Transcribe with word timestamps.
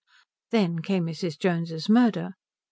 Then 0.49 0.79
came 0.81 1.05
Mrs. 1.05 1.37
Jones's 1.37 1.87
murder. 1.87 2.31